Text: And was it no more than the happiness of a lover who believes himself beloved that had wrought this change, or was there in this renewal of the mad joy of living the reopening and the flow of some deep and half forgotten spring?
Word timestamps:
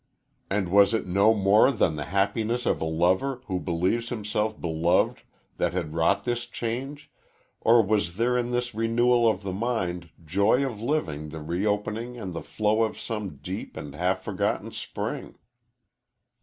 And 0.49 0.69
was 0.69 0.95
it 0.95 1.05
no 1.05 1.31
more 1.31 1.71
than 1.71 1.95
the 1.95 2.05
happiness 2.05 2.65
of 2.65 2.81
a 2.81 2.85
lover 2.85 3.43
who 3.45 3.59
believes 3.59 4.09
himself 4.09 4.59
beloved 4.59 5.21
that 5.57 5.73
had 5.73 5.93
wrought 5.93 6.23
this 6.23 6.47
change, 6.47 7.11
or 7.61 7.83
was 7.83 8.15
there 8.17 8.35
in 8.35 8.49
this 8.49 8.73
renewal 8.73 9.29
of 9.29 9.43
the 9.43 9.53
mad 9.53 10.09
joy 10.25 10.65
of 10.65 10.81
living 10.81 11.29
the 11.29 11.39
reopening 11.43 12.17
and 12.17 12.33
the 12.33 12.41
flow 12.41 12.81
of 12.81 12.99
some 12.99 13.35
deep 13.43 13.77
and 13.77 13.93
half 13.93 14.23
forgotten 14.23 14.71
spring? 14.71 15.35